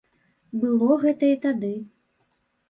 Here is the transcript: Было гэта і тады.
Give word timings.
Было 0.63 0.97
гэта 1.03 1.29
і 1.35 1.37
тады. 1.45 1.71